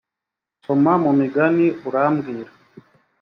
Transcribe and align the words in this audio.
soma 0.63 0.93
mumigani 1.03 1.67
urambwira. 1.87 2.51